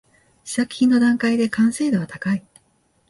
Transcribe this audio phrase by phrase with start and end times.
[0.43, 2.43] 試作品の段階で完成度は高い